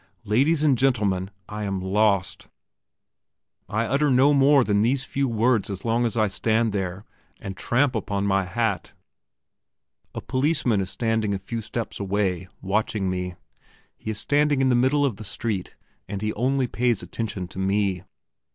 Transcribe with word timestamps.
Ladies 0.23 0.63
and 0.63 0.79
gentlemen, 0.79 1.29
I 1.47 1.61
am 1.63 1.79
lost! 1.79 2.47
I 3.69 3.85
utter 3.85 4.09
no 4.09 4.33
more 4.33 4.63
than 4.63 4.81
these 4.81 5.03
few 5.03 5.27
words 5.27 5.69
as 5.69 5.85
long 5.85 6.07
as 6.07 6.17
I 6.17 6.25
stand 6.25 6.71
there, 6.73 7.05
and 7.39 7.55
tramp 7.55 7.93
upon 7.93 8.25
my 8.25 8.45
hat. 8.45 8.93
A 10.15 10.19
policeman 10.21 10.81
is 10.81 10.89
standing 10.89 11.35
a 11.35 11.37
few 11.37 11.61
steps 11.61 11.99
away, 11.99 12.47
watching 12.63 13.11
me. 13.11 13.35
He 13.95 14.09
is 14.09 14.17
standing 14.17 14.59
in 14.59 14.69
the 14.69 14.73
middle 14.75 15.05
of 15.05 15.17
the 15.17 15.23
street, 15.23 15.75
and 16.07 16.23
he 16.23 16.33
only 16.33 16.65
pays 16.65 17.03
attention 17.03 17.47
to 17.49 17.59
me. 17.59 18.01